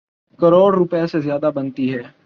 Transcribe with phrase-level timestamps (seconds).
[0.39, 2.01] کروڑ روپے سے زیادہ بنتی ہے۔